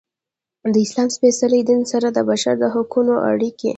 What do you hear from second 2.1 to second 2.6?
د بشر